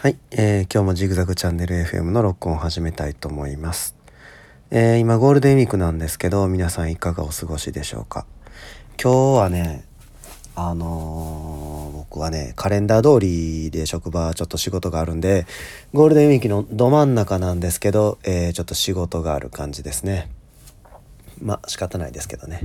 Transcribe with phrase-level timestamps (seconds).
[0.00, 3.96] はい、えー今日もジグザグチャンネル FM の録音を始めたいと思います。
[4.70, 8.24] えー今ゴールデンウィークなんですけど、皆さんいかがお過ごしでしょうか？
[9.02, 9.84] 今日はね、
[10.54, 15.46] あのー僕はね、カレンダー通りで職場ちょっと仕事があるんで、
[15.92, 20.30] ゴールデンウィークのど真ん中なんですけど、えーちょっと仕事がある感じですね。
[21.42, 22.60] まあ仕方ないですけどね。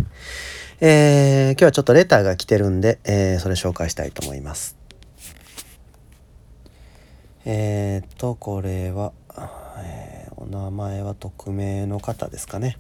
[0.82, 4.83] えー今日はちょっとレターが来てるんで、えーそれ紹介したいと思います。
[7.46, 9.12] えー、っと、これは、
[9.80, 12.78] えーお名前は匿名の方ですかね。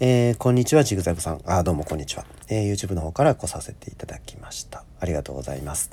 [0.00, 1.40] えーこんにちは、ジグザグさん。
[1.44, 2.24] あ、どうもこんにちは。
[2.48, 4.84] えー YouTube の方から来させていただきました。
[5.00, 5.90] ありがとうございます。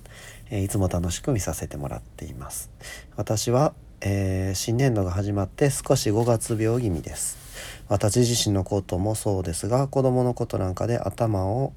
[0.50, 2.72] えーいつも楽しく見させてもらっています。
[3.16, 7.38] 私は、えー新年度が始まって少し5月病気味です。
[7.88, 11.73] 私自身のこともそうですが、子供のことなんかで頭を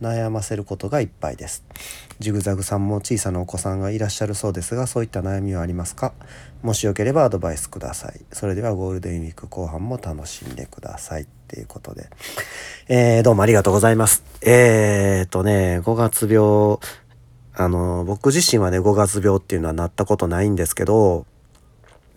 [0.00, 1.64] 悩ませることがいっぱいです。
[2.18, 6.12] ジグザグさんも小さなお子さんがいらっしゃるそうですが、そういった悩みはありますか？
[6.62, 8.20] もしよければアドバイスください。
[8.32, 11.22] それではゴールデンウィーク後半も楽しんでください。
[11.22, 12.08] っていうことで。
[12.88, 14.24] えー、どうもありがとうございます。
[14.42, 16.78] えーとね、5月病、
[17.54, 21.24] あの、僕自身はね、5月病っていうのはなったことないんですけど、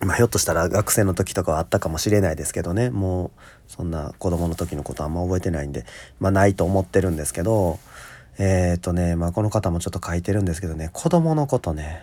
[0.00, 2.88] まあ、ひょっとしたら学生の時とかはあったかもしれないですけどね。
[2.90, 3.30] もう
[3.68, 5.84] そんな子供の時のことあんま覚えてないんで。
[6.18, 7.78] まあないと思ってるんですけど。
[8.38, 10.88] えっ、とねまあこの方もちょっと書いてるんですけどね。
[10.94, 12.02] 子供のことね。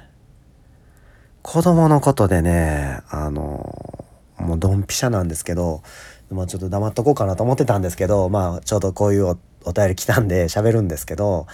[1.41, 4.05] 子供のことでねあの
[4.37, 5.81] もうドンピシャなんですけど。
[6.29, 8.29] まあちょっと黙っとこうかなと思ってたんですけど。
[8.29, 11.47] まあちょうどこういうおお便り来たんで 喋るんですけど。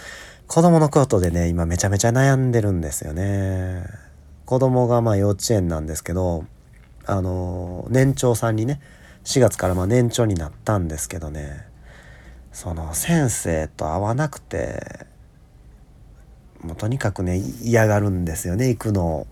[0.46, 4.03] 子供のことでね今めちゃめちゃ悩んでるんですよね。
[4.46, 6.44] 子供がまあ幼稚園なんですけど
[7.06, 8.80] あの年長さんにね
[9.24, 11.66] 4月からまあ年長になったんですけどね
[12.52, 15.06] その先生と会わなくて
[16.62, 19.26] もうとにかくね嫌がるんですよね行くのを。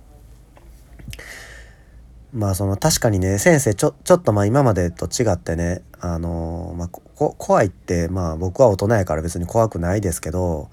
[2.35, 10.71] まあその確かにね先生ちょちょっとまあ今までと違ってねあのまあこ怖いってまあ僕は大人やから別に怖くないですけど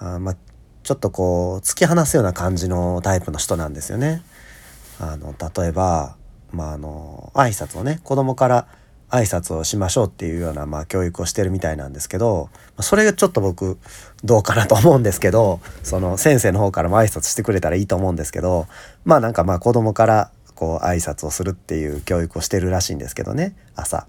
[0.00, 0.36] あまあ
[0.86, 4.22] ちょっとこう突き放すような感じのタイプの人なんですよね。
[5.00, 6.14] あの例えば、
[6.52, 8.68] まあ、あの挨拶をね子供から
[9.10, 13.78] 挨拶をしましょうっていうような、まあ、教育をしてるみたいなんですけどそれがちょっと僕
[14.22, 18.68] どうかなと思うんですけどその先生の方からも挨拶してくれたらいいと思うんですけど
[19.04, 24.06] まあなんかまあ子供からこう挨拶をするっていう教育をしてるらしいんですけどね朝。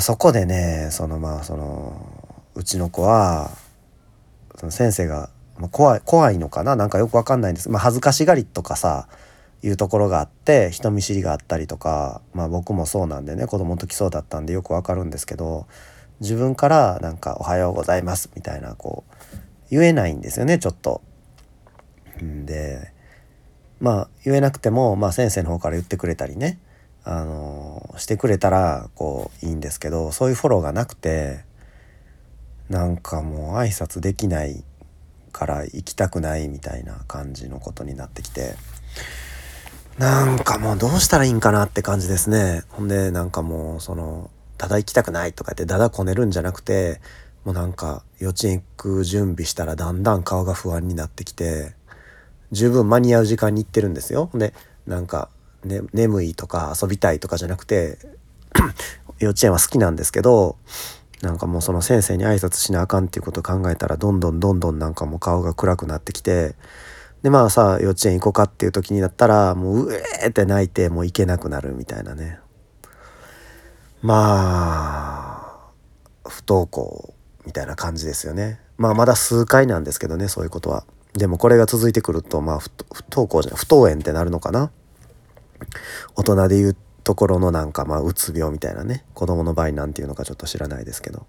[0.00, 3.50] そこでねそのまあそのうちの子は
[4.60, 6.76] その先生が、まあ、怖い怖いのかな？
[6.76, 9.08] なんかよくわかんないんです、まあ、恥ずかしがりとかさ
[9.62, 15.66] いうところがあって人見知りがあったりとか、まあ、僕もそうなんでね子供の時そうだったんでよくわかるんですけど
[16.20, 19.36] 自分からなんか「おはようございます」みたいなこう
[19.70, 21.00] 言えないんですよねちょっと。
[22.22, 22.92] んで
[23.80, 26.58] まあ言えなくても、まあ、先生の方から言ってくれたりね
[27.02, 31.44] あのしてくれたらこういいんですけどそういうフォローがなくて
[32.70, 34.64] なんかもう挨拶できない
[35.32, 38.54] から行きたくないみたいな感じのことになってきて
[39.98, 47.00] なんかもうどうしたらいいんかなって感じですねほんでなんかもうそのただ行きたくないとか言ってだだこねるんじゃなくて
[47.44, 51.74] もうなんか幼稚園行く準備したらだんだん顔が不安になってきて
[52.52, 54.30] 十分間に合う時間に行ってるんですよ。
[54.34, 54.54] で
[54.86, 55.28] なんか、
[55.64, 57.98] ね、眠いとか遊びたいとかじゃなくて
[59.18, 60.56] 幼稚園は好きなんですけど
[61.22, 66.54] なんかもうその先生に挨拶しなあかんっていうことを考えたらどんどんどんどんなんかもう顔が暗くなってきて
[67.22, 72.38] でまあさ幼稚園行こうかっていう時になったらもううえーって泣いてもう行けなくなるみたいなね。
[74.02, 75.68] ま
[76.24, 77.14] あ不登校
[77.44, 78.60] みたいな感じですよね。
[78.78, 80.84] まあまだ数回なんですけどねそういうことは。
[81.12, 82.70] でもこれが続いてくるとまあ不
[83.10, 84.70] 登校じゃない不登園ってなるのかな。
[86.16, 91.26] 大人でいうところのなんかまあうつ病みたいなね子供の場合なんていうのかちょっと知らないですけど。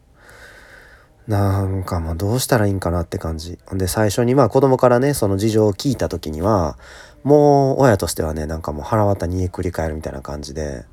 [1.28, 3.60] なんかまあどうしたらいいんかなって感じ。
[3.72, 6.78] で最初にまあ子供からねその事情を聞いた時には
[7.24, 10.84] もう親としてはねなんかもう腹渡煮えくり返るみたいな感じで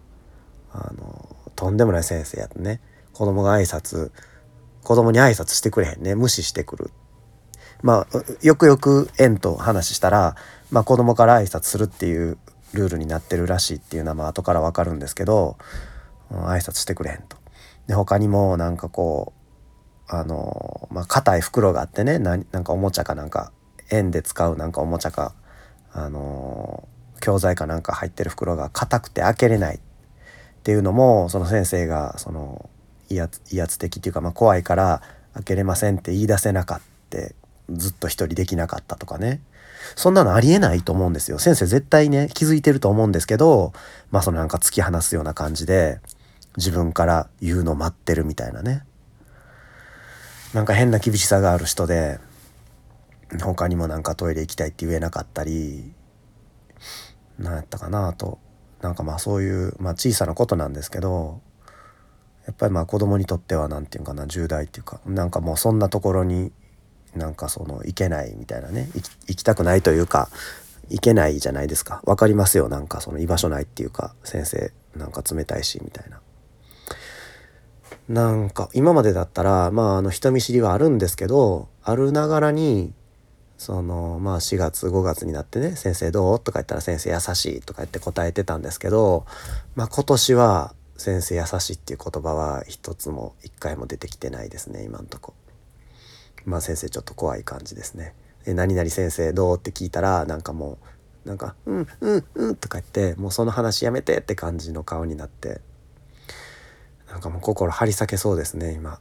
[0.73, 2.81] あのとんでもない先生やってね
[3.15, 4.13] 子供が挨拶
[4.85, 6.91] 子供に挨拶してくれへんね無視してくる。
[7.83, 10.37] まあよくよく園と話したら、
[10.71, 12.37] まあ、子供から挨拶するっていう
[12.73, 15.57] ルールになってるらしいっていうのはあ後から分かるんですけど、
[16.31, 17.37] 挨拶してくれへんと。
[17.87, 19.33] で他にもなんかこ
[20.11, 23.53] うあのまあ硬い袋があってねなんかおもちゃかなんか
[23.91, 25.35] 園で使うなんかおもちゃか
[25.93, 26.87] あの
[27.21, 29.81] 教材かなんか入ってる袋が硬くて開けれないっ
[30.63, 32.69] ていうのもその先生がその
[33.09, 35.03] 威圧威圧的っていうか、まあ、怖いから
[35.35, 36.81] 開けれませんって言い出せなかっ
[37.11, 37.19] た
[37.71, 39.41] ずっと一人できなかったとかね
[39.97, 41.39] そんなのありえないと思うんですよ。
[41.39, 43.73] 先生絶対ね、気づいてると思うんですけど、
[44.11, 46.01] まあそのなんか突き放すような感じで、
[46.57, 48.85] 自分から言うの待ってるみたいなね。
[50.55, 52.19] なんか変な厳しさがある人で、
[53.43, 55.93] 他にもなんかトイレ行きたいって言えなかったり、
[57.39, 58.39] 何やったかなと。
[58.81, 61.41] なんかまあそういう、まあ小さなことなんですけど、
[62.47, 66.51] やっぱりまあ子供にとっては何て言うかな重大っていうかなんかもうそんなところに
[67.19, 68.89] なんかその行けないみたいなね
[69.27, 70.29] 行きたくないというか
[70.89, 76.21] 行けないじゃないですか分かりますよなんかその居場所ないっていうか先生なんか冷たいしみたいな。
[78.09, 82.95] なんか今までだったらまああの人見知りはあるんですけどあるながらに
[83.59, 89.27] そのまあ4月5月になってね「先生どう?」とか言ったら「先生優しい」とか言って答えてたんですけど
[89.75, 95.35] まあ今年は「先生優しい」っていう言葉は一つも一回も出てきてないですね今んとこ。
[96.49, 98.15] まあ先生ちょっと怖い感じですね。
[98.47, 100.79] え何々先生どうって聞いたらなんかも
[101.25, 105.61] うなんか「うんうんうん」とか言ってもうその話やめてって感じの顔になって
[107.11, 109.01] なんかもう心張り裂けそうですね今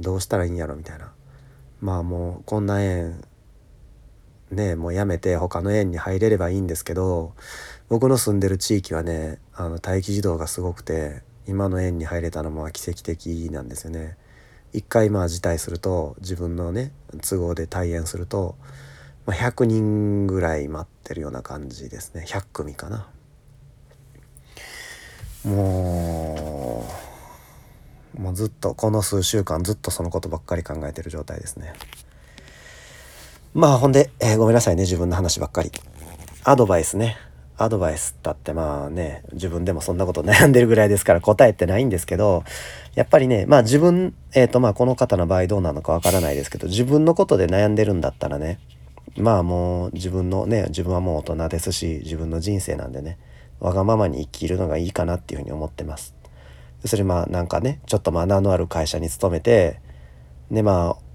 [0.00, 1.12] どうしたらいいんやろみたいな
[1.80, 3.22] まあもうこんな園
[4.50, 7.34] ねもうやめて他の園に入れればいいんですけど
[7.88, 14.16] 僕の住んでる地域はねあの待機児童がすごくて今の園に入れたのも奇跡的なんですよね。
[14.72, 16.92] 一回まあ辞退すると自分のね
[17.28, 18.56] 都合で退園すると、
[19.26, 22.24] まあ、100人ぐらい待ってるような感じですね。
[22.26, 23.08] 100組かな。
[25.44, 26.86] も
[28.16, 31.72] うもうずっとこの数週間ずっとそのことばっかり考えてる状態ですね。
[33.54, 35.70] まあほんで、えー、ごめんなさいね自分の話ばっかり。
[36.44, 37.16] アドバイスね。
[37.62, 42.42] アドバイスだってまあね自分でもそんなこと悩んでるぐらいですから答えてないんですけど
[42.94, 48.60] やっぱりねまあ自分えっ、ー、とまあこの方の場合どうなのかわからないですけど自分のことで悩んでるんだったらね
[49.18, 53.18] まあもう自分のね自分はもう大人ですし自分の人生なんでね
[53.58, 56.14] わがままに生きるのがいいかなっていうふうに思ってます。
[56.86, 59.80] それまあなんかねちょっとまあ名のある会社に勤めて
[60.50, 61.10] でまあ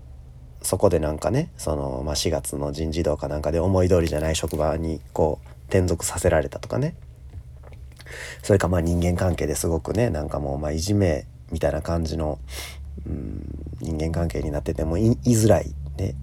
[0.61, 6.95] そこでなんかねその、まあ、4月の人事異動かなんかで思い通りじゃない職場にこう転属させられたとかね。
[8.43, 12.39] それかまあ人間関係ですごくねなんかもうまいじめみたいな感じの、
[13.07, 13.43] うん、
[13.81, 16.15] 人間関係になってても言いづらいね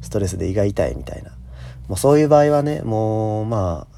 [0.00, 1.32] ストレスで胃が痛いみたいな。
[1.88, 3.96] もうそういう場合はねもうまあ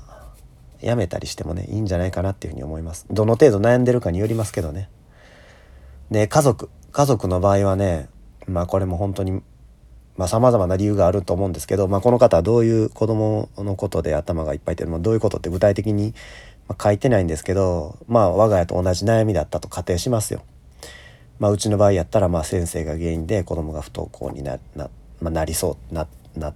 [0.80, 3.06] やめたりしてもねいいんじゃないかなっていうふうに思います。
[3.10, 4.88] どの程度悩んでるかによりますけどね。
[6.10, 8.08] で家族家族の場合はね
[8.46, 9.42] まあこれも本当に
[10.18, 16.12] まあ様々な理由があると思うんですけど、まあ、この方はどういう子供のことで頭がいっぱいっていうどういうことって具体的に
[16.78, 20.42] 書いてないんですけどまあ我が家と同じ悩みだったと仮定しますよ。
[21.38, 24.90] まあ、うちの場合やったらまあ先生が原因で子供が不登校になな,、
[25.22, 26.06] まあ、なりそうな
[26.36, 26.54] なっ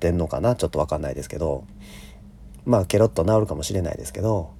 [0.00, 0.56] てんのかな？
[0.56, 1.64] ちょっと分かんないですけど。
[2.66, 4.50] まあケロッと治るかもしれないですけど、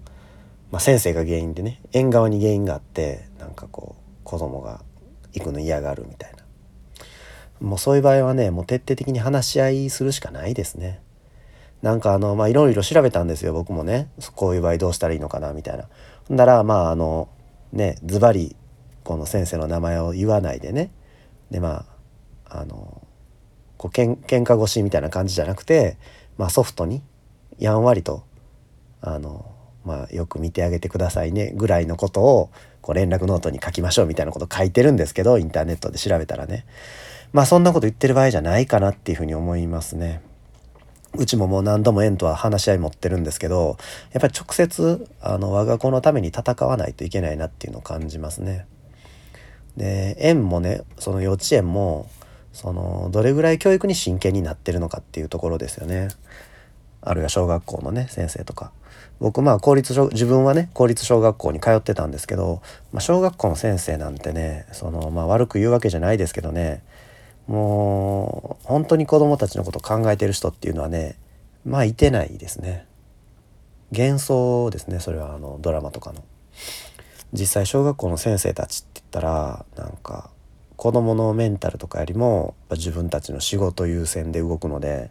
[0.70, 4.80] まあ、先生が原因でね縁側に原因があってなんかこう子供が
[5.34, 6.37] 行くの嫌がるみたいな。
[7.60, 11.00] もうそういう場合はねもう徹底的に話し合いするしかないですね。
[11.82, 15.88] なんかあのまあいろいろ調べたんですよ僕もねこういう場合どうしたらいいのかなみたいな。
[16.26, 17.28] ほんならまああの
[17.72, 18.56] ねズバリ
[19.04, 20.90] この先生の名前を言わないでね
[21.50, 21.86] でま
[22.48, 23.02] ああの
[23.76, 25.96] こうけん喧嘩腰みたいな感じじゃなくて、
[26.36, 27.02] まあ、ソフトに
[27.58, 28.24] やんわりと
[29.00, 29.50] あの、
[29.84, 32.50] まあ、よく見てあげてくださいねぐらいのことを
[32.82, 36.66] こう連絡ノートに書きましょうみたいなこと書いてるんですけどインターネットで調べたらね
[37.32, 40.22] まあそんなこと言ってる場合じゃないかなっていうふうに思いますね。
[41.16, 43.78] うちももう何度も園とは話し合い持ってるんですけど
[44.12, 48.66] やっぱり直接あの我が子のために戦わないといけないなっていうのを感じますね。
[49.76, 52.10] で園もねその幼稚園も
[52.52, 56.08] そのどれぐらい教育に真剣になってるのかっていうところですよね。
[57.00, 58.72] あるいは小学校のね先生とか
[59.20, 62.60] 僕まあ公立自分はね公立小学校に通ってたんですけど、
[62.92, 66.82] まあ、小学校の先生なんてねその、まあ、悪く言うわけじゃないですけどね
[67.48, 71.16] もう本当に子供たちのこと考えてる人っていうのはね
[71.64, 72.86] まあいてないですね。
[73.90, 76.22] 幻想ですねそれはあのドラマとかの。
[77.32, 80.30] 実際小学校の先生たちって言ったらなんか
[80.76, 85.10] 子供のメンタルとかよりも自分たちの仕事優先で動くので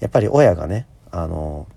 [0.00, 1.68] やっぱり親がねあの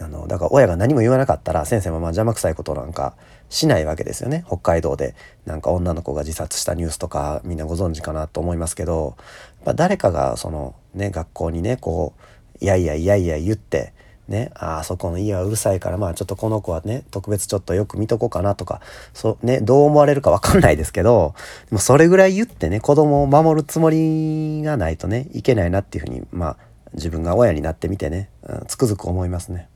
[0.00, 3.14] あのだから親が何も言わなかったら先生もまあ邪魔くさいことなんか
[3.48, 4.44] しないわけですよね。
[4.46, 5.14] 北海道で。
[5.46, 9.16] なんか女の子が自殺したニュースとかみんなご存知かなと思いますけど。
[9.64, 12.14] やっ誰かがそのね学校にねこ
[12.60, 13.92] ういやいやいやいや言って
[14.28, 18.82] ね、あそこの家はうるさいからまあちょっとこの子はね特別ちょっとよく見とこうかなとか
[19.14, 21.34] そうねどう思われるか 分かんないですけど
[21.70, 26.56] でもそれぐらい言ってね子供を守るつもりがないとねいけないなっていうふうにまあ
[26.92, 29.68] 自分が親になってみてね、うん、つくづく思いますね。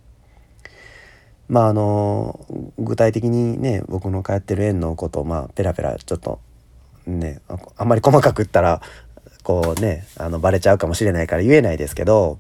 [1.53, 2.47] まああの
[2.79, 6.41] 具体的にね僕の通ってる園のことをまあペラペラちょっと
[7.07, 7.43] ね
[7.77, 8.81] あんまり細かく言ったら
[9.43, 12.39] こうねあのバレちゃうかもしれないから言えないですけど、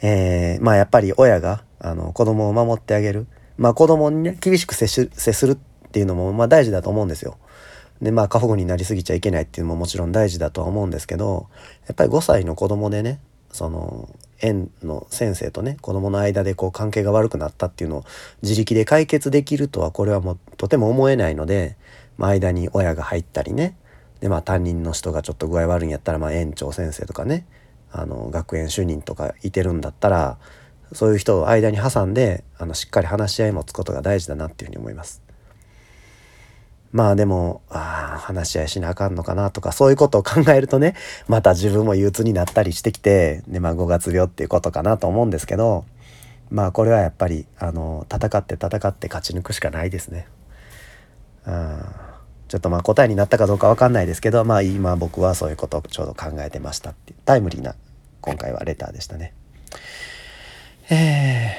[0.00, 3.26] えー、まあやっぱり親があの子供を守ってあげる
[3.58, 7.36] まあ子供にね厳しく接するっていうのもまあ大事だと思うんですよ。
[8.00, 11.48] でまあ過保護になりすぎちゃいけないっていうのももちろん大事だとは思うんですけど
[11.88, 13.20] やっぱり5歳の子供でね
[13.52, 14.08] その
[14.40, 18.04] 園の先生とね子供の間でこう関係が悪くなったっていうのを
[18.42, 21.76] 自力で解決できるとはこれはもうとても思えないので、
[22.16, 23.76] まあ、間に親が入ったりね
[24.20, 27.46] でまあ担任の人がちょっと具合悪いんやったらまあ園長先生とかね
[27.90, 30.38] あの学園主任とかいてるんだったら
[30.92, 35.27] そういう人を間に挟んであのしっかり話し合い持つことが大事だなっていうふうに思います。
[36.90, 40.94] まあでも、ああ、話し合いしなあかんのかなとか、そういうことを考えるとね、
[41.28, 45.84] また自分も憂鬱になったりしてきて、で、まあ5月病っていうことかなと思うんですけど、
[46.50, 50.26] まあこれはやっぱり、あの、戦って戦って勝ち抜くしかないですね。
[51.46, 51.84] うん。
[52.48, 57.74] ちょっとまあ答えになったかどうかわかんないですけど、まあ今僕はそういうことをちょうど考えてましたっていう、タイムリーな
[58.22, 59.34] 今回はレターでしたね。
[60.90, 61.52] え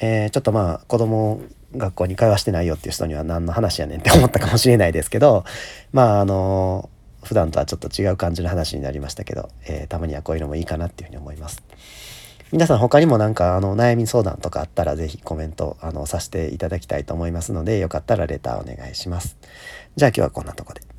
[0.00, 1.40] ー、えー、ちょっとまあ子供
[1.76, 5.44] 学校に会話してないよっていう人には何の話やねんって思ったかもしれないですけど
[5.92, 6.90] まああの
[7.22, 11.62] 普段とはちょっと違う感じの話になりましたけど、えー、たまにはこういうのもいいかなっていうふうに思います。
[12.50, 19.38] 皆さん他にもなんかあの悩み相談とかあったら是非コメントあのさせていただきたいと思いますのでよかったらレターお願いします。
[19.96, 20.91] じゃあ今日はこんなとこで。